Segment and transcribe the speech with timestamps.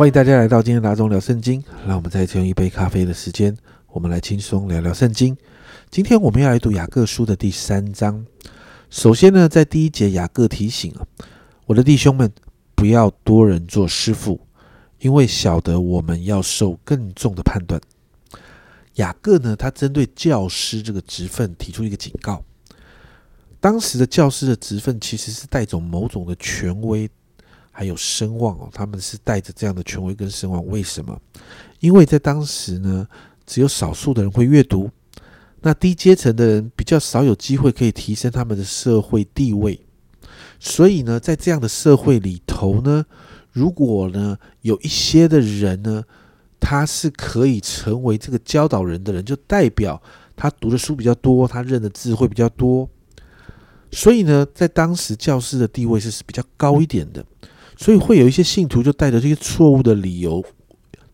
[0.00, 1.62] 欢迎大家来到今天大众聊圣经。
[1.86, 3.54] 让我们再用一杯咖啡的时间，
[3.88, 5.36] 我们来轻松聊聊圣经。
[5.90, 8.24] 今天我们要来读雅各书的第三章。
[8.88, 11.04] 首先呢，在第一节，雅各提醒啊，
[11.66, 12.32] 我的弟兄们，
[12.74, 14.40] 不要多人做师傅，
[15.00, 17.78] 因为晓得我们要受更重的判断。
[18.94, 22.42] 雅各呢，他针对教师这个职分提出一个警告。
[23.60, 27.06] 当时的教师的职分其实是带走某种的权威。
[27.80, 30.66] 还有声望哦，他们是带着这样的权威跟声望。
[30.66, 31.18] 为什么？
[31.78, 33.08] 因为在当时呢，
[33.46, 34.90] 只有少数的人会阅读，
[35.62, 39.80] 那低阶层的人比较少有机会可以提升他们的社会地位。
[40.58, 43.06] 所以呢，在这样的社会里头呢，
[43.50, 46.04] 如果呢有一些的人呢，
[46.60, 50.02] 他是可以成为这个教导人的人，就代表
[50.36, 52.86] 他读的书比较多，他认的字会比较多。
[53.90, 57.24] 所以呢，在当时教师的地位是比较高一点的。
[57.80, 60.44] 所以会有一些信徒就带着这些错误的理由，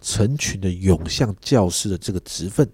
[0.00, 2.66] 成群的涌向教师的这个职分。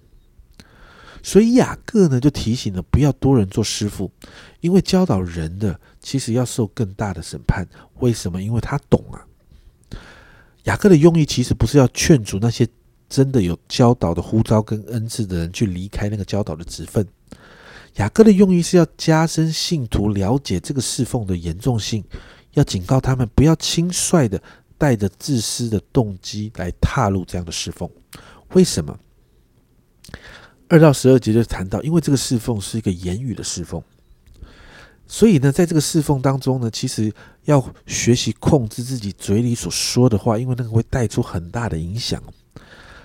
[1.25, 4.09] 所以雅各呢就提醒了，不要多人做师傅，
[4.61, 7.69] 因为教导人的其实要受更大的审判。
[7.99, 8.41] 为什么？
[8.41, 9.27] 因为他懂啊。
[10.65, 12.69] 雅各的用意其实不是要劝阻那些
[13.09, 17.05] 真的有教导的呼召跟恩赐的人去离开那个教导的职分。
[17.97, 22.05] 雅各的用意是要加深信徒了解这个侍奉的严重性。
[22.55, 24.43] 要警告他们不要轻率的
[24.77, 27.89] 带着自私的动机来踏入这样的侍奉。
[28.55, 28.99] 为什么？
[30.69, 33.83] 二到十二节就谈到，因为这个侍奉是一个言语的侍奉，
[35.07, 37.13] 所以呢，在这个侍奉当中呢，其实
[37.45, 42.23] 要学习控制自己嘴里所说的话，因为那个会带出很大的影响。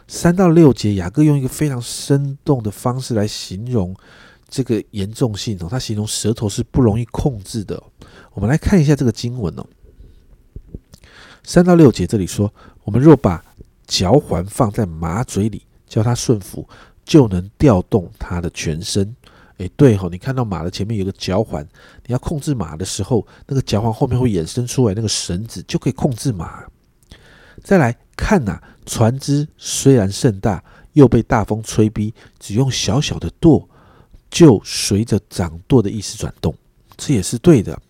[0.08, 3.96] 三到六节，雅各用一个非常生动的方式来形容
[4.48, 7.81] 这个严重性哦，他形容舌头是不容易控制的。
[8.35, 9.66] 我们来看一下这个经文哦，
[11.41, 12.53] 三到六节这里说：
[12.84, 13.41] 我们若把
[13.88, 16.68] 嚼环放在马嘴里，叫它顺服，
[17.06, 19.16] 就能调动它的全身。
[19.59, 21.66] 诶，对吼，你看到马的前面有个嚼环，
[22.06, 26.66] 你要控制马的时候，那个嚼环后面会衍生出来那个绳子，就可以控制马。
[27.63, 33.66] 再来看呐，船只虽然甚大，又被大风吹逼，只用小小的舵，
[34.29, 36.53] 就随着掌舵的意思转动，
[36.97, 37.81] 这也是对的。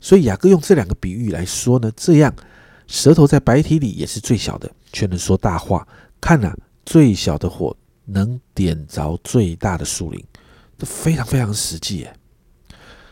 [0.00, 2.34] 所以雅各用这两个比喻来说呢，这样
[2.86, 5.86] 舌头在白体里也是最小的，却能说大话。
[6.20, 6.54] 看呐，
[6.84, 10.24] 最小的火能点着最大的树林，
[10.78, 12.16] 这非常非常实际耶。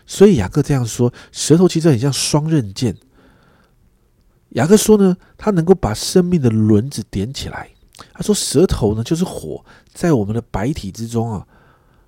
[0.06, 2.96] 所以雅各这样说，舌头其实很像双刃剑。
[4.50, 7.70] 雅各说呢，它能够把生命的轮子点起来。
[8.12, 11.46] 他说，舌头呢就是火，在我们的白体之中啊，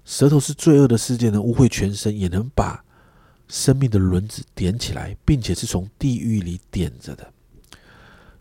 [0.04, 2.81] 舌头是罪恶的世界，能污秽全身，也能把。
[3.52, 7.30] 生命的轮子点起来，并且是从地狱里点着的。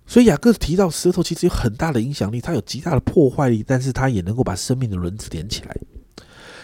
[0.08, 5.78] 所以雅各提到舌头其实有很大的影响力，它有极大的破坏力，但是它也能够把生命的轮子点起来。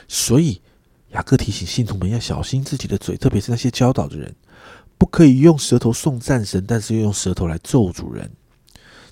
[0.08, 0.62] 所以
[1.09, 4.34] 雅各提醒信徒们要小心自己的嘴，特别是那些教导的人，
[4.97, 8.31] 不可以用舌头送战神，但是又用舌头来咒主人。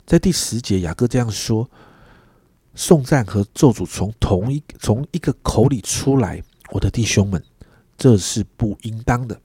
[0.06, 1.70] 在第十节，雅各这样说：
[2.74, 6.42] 送战和咒主从同一从一个口里出来，
[6.72, 7.44] 我的弟兄们。
[7.98, 9.40] 这是不应当的。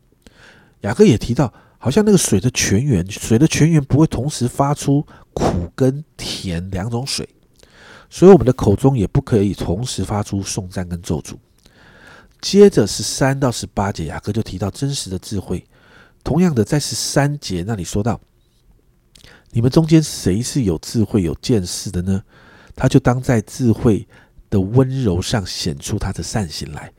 [0.81, 7.29] 雅各也提到，好像那个水的泉源，水的泉源不会同时发出苦跟甜两种水，
[8.09, 11.35] 所以我们的口中也不可以同时发出颂赞跟咒诅。
[12.41, 15.63] 接着是三到十八节，雅各就提到真实的智慧。
[16.25, 18.19] 同样的，在十三节那里说到，
[19.51, 22.23] 你们中间谁是有智慧、有见识的呢？
[22.75, 24.09] 他就当在智慧
[24.49, 26.91] 的温柔上显出他的善行来。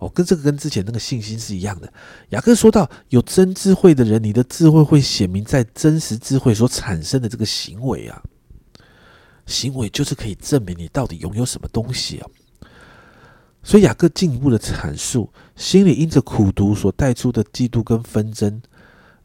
[0.00, 1.92] 哦，跟这个跟之前那个信心是一样的。
[2.30, 8.22] 雅各说到，有真智慧的人，你的智慧会显明在真实智慧所产生的这个行为啊，
[9.46, 12.26] 行为就是可以证明你到底拥有什么东西啊。
[13.62, 18.62] 所以雅各进一步的阐述，心里因着苦读所带出的嫉妒跟纷争，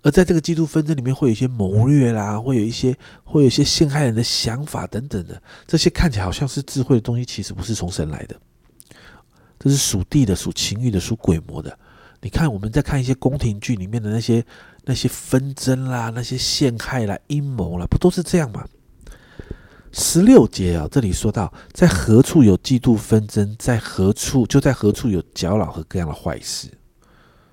[0.01, 8.35] 而在这个嫉妒纷争里面，会有一些谋略啦，会有一些会有一些陷害人的想法等等的，这些看起来好像是智慧的东西，其实不是从神来的。
[9.65, 11.75] 这是属地的、属情欲的、属鬼魔的。
[12.21, 14.45] 你看，我们在看一些宫廷剧里面的那些
[14.83, 18.63] 那些纷争啦、那些陷害啦、阴谋啦，不都是这样吗？
[19.91, 26.67] 十六节啊，这里说到，在何处有嫉妒纷争，在何处就在何处有搅扰和各样的坏事，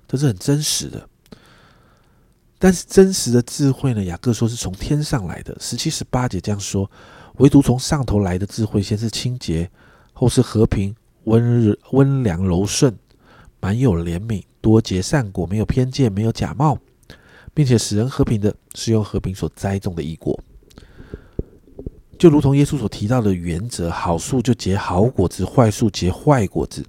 [0.07, 1.09] 这是很真实的。
[2.59, 4.03] 但是真实的智慧呢？
[4.03, 5.57] 雅各说是从天上来的。
[5.59, 6.87] 十七、十八节这样说：
[7.37, 9.67] 唯独从上头来的智慧，先是清洁，
[10.13, 10.95] 后是和平。
[11.25, 12.97] 温温良柔顺，
[13.59, 16.77] 满有怜悯，多结善果，没有偏见，没有假冒，
[17.53, 20.39] 并且使人和平的，是用和平所栽种的异果。
[22.17, 26.85] 就如同耶稣所提到的原则：好树就结好果子，坏树结坏果子。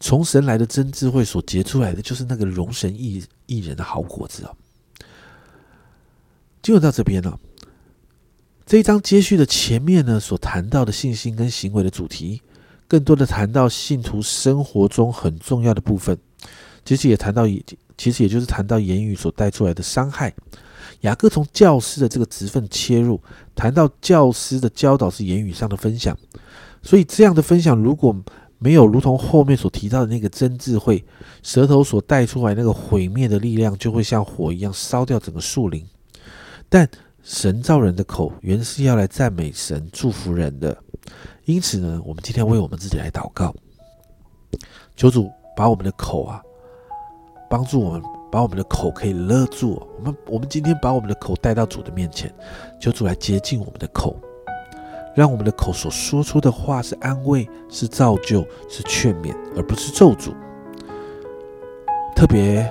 [0.00, 4.52] 从神来的真智慧所结出来的，就是那个容神益益人的好果子啊。
[6.62, 7.40] 就到这边了，
[8.66, 12.42] 这一章接续的前面呢，所谈到的信心跟行为的主题，
[12.88, 16.18] 更多的谈到信徒生活中很重要的部分。
[16.84, 17.46] 其实也谈到，
[17.98, 20.34] 其实也就是谈到言语所带出来的伤害。
[21.02, 23.20] 雅各从教师的这个职分切入，
[23.54, 26.16] 谈到教师的教导是言语上的分享，
[26.82, 28.16] 所以这样的分享如果
[28.58, 31.04] 没有如同后面所提到的那个真智慧，
[31.42, 35.86] 舌头所带出来那个毁灭的力量，就会像火一样烧掉整个树林。
[36.68, 36.88] 但
[37.22, 40.76] 神造人的口原是要来赞美神、祝福人的，
[41.48, 43.54] 因此呢，我们今天为我们自己来祷告，
[44.94, 46.42] 求主把我们的口啊，
[47.48, 48.02] 帮助我们。
[48.30, 52.30] 把我们的口可以勒住，我们我们今天把我们的口带到主的面前，
[52.78, 54.14] 求主来洁净我们的口，
[55.14, 60.34] 让我们的口所说出的话是安慰、是造就、是劝勉，而不是咒诅。
[62.14, 62.70] 特别，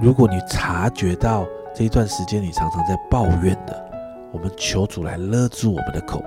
[0.00, 3.90] 如果你察觉到这一段时间你常常在抱怨的，
[4.32, 6.24] 我们求主来勒住我们的口，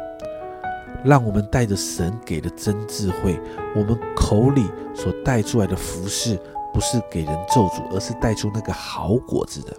[1.03, 3.39] 让我们带着神给的真智慧，
[3.75, 6.39] 我们口里所带出来的服饰。
[6.73, 9.75] 不是给人咒诅，而是带出那个好果子的，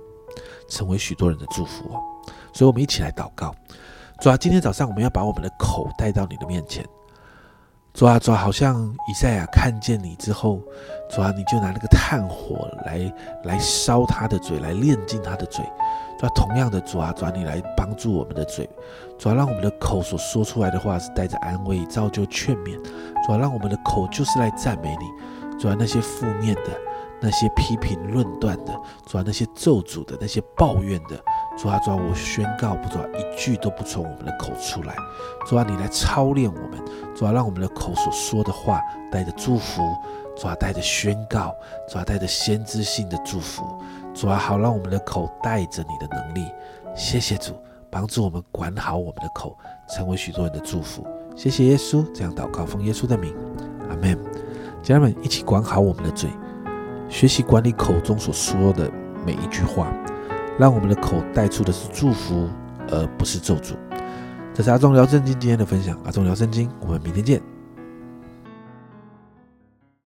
[0.69, 1.99] 成为许多人的祝福哦。
[2.53, 3.51] 所以，我们一起来祷告。
[4.21, 6.85] 主啊，今天早上我们要把我们的口带到你的面前。
[7.95, 10.61] 主啊，主啊，好像以赛亚看见你之后，
[11.11, 13.13] 主啊，你就拿那个炭火来
[13.45, 15.63] 来烧他的嘴，来炼尽他的嘴。
[16.19, 18.69] 主啊，同样的，主啊，主啊，你来帮助我们的嘴，
[19.19, 22.81] 主啊，让我们的口所说出来的话是带着安慰、造就、劝勉。
[23.27, 25.59] 主啊，让我们的口就是来赞美你。
[25.59, 26.71] 主要那些负面的、
[27.21, 28.73] 那些批评论断的，
[29.07, 31.23] 主要那些咒诅的、那些抱怨的，
[31.57, 34.95] 主啊，主啊，我宣告，不主啊，一句都不从我们的口出来。
[35.47, 36.83] 主啊，你来操练我们，
[37.15, 39.83] 主啊，让我们的口所说的话带着祝福，
[40.37, 41.55] 主啊，带着宣告，
[41.89, 43.65] 主啊，带着先知性的祝福，
[44.15, 46.51] 主啊，好让我们的口带着你的能力。
[46.95, 47.55] 谢谢主，
[47.91, 49.57] 帮助我们管好我们的口，
[49.89, 51.07] 成为许多人的祝福。
[51.37, 53.35] 谢谢耶稣，这样祷告，奉耶稣的名，
[53.89, 54.19] 阿门。
[54.83, 56.29] 家人们，一起管好我们的嘴，
[57.09, 58.91] 学习管理口中所说的
[59.25, 59.93] 每一句话，
[60.63, 62.49] 让我们的口带出的是祝福，
[62.89, 63.75] 而不是咒诅。
[64.55, 67.52] 这是阿忠聊圣经今天的分享，阿忠聊圣经，我们明天见。